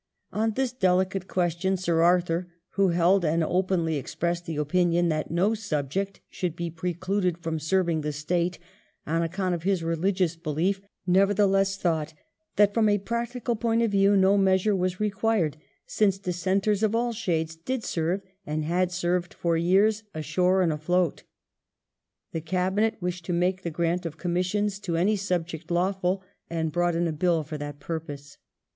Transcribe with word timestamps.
On 0.33 0.53
this 0.53 0.71
delicate 0.73 1.27
question 1.27 1.77
Sir 1.77 2.01
Arthur, 2.01 2.51
who 2.69 2.87
held 2.89 3.23
and 3.23 3.43
openly 3.43 3.97
expressed 3.97 4.47
the 4.47 4.55
opinion 4.57 5.09
that 5.09 5.29
no 5.29 5.53
subject 5.53 6.21
should 6.27 6.55
be 6.55 6.71
precluded 6.71 7.37
from 7.37 7.59
serving 7.59 8.01
the 8.01 8.11
State 8.11 8.57
on 9.05 9.21
account 9.21 9.53
of 9.53 9.61
his 9.61 9.83
religious 9.83 10.35
belief, 10.35 10.81
nevertheless 11.05 11.77
thought 11.77 12.15
that 12.55 12.73
from 12.73 12.89
a 12.89 12.97
practical 12.97 13.55
point 13.55 13.83
of 13.83 13.91
view 13.91 14.17
no 14.17 14.39
measure 14.39 14.75
was 14.75 14.99
required, 14.99 15.57
since 15.85 16.17
Dissenters 16.17 16.81
of 16.81 16.95
all 16.95 17.13
shades 17.13 17.55
did 17.55 17.83
serve 17.83 18.23
and 18.43 18.65
had 18.65 18.91
served 18.91 19.35
for 19.35 19.55
years 19.55 20.01
ashore 20.15 20.63
and 20.63 20.73
afloat. 20.73 21.21
The 22.31 22.41
Cabinet 22.41 22.97
wished 23.03 23.23
to 23.25 23.33
make 23.33 23.61
the 23.61 23.69
grant 23.69 24.07
of 24.07 24.17
commissions 24.17 24.79
to 24.79 24.97
any 24.97 25.15
subject 25.15 25.69
lawful, 25.69 26.23
and 26.49 26.71
brought 26.71 26.95
in 26.95 27.05
a 27.07 27.13
Bill 27.13 27.43
for 27.43 27.59
that 27.59 27.79
purpose. 27.79 28.39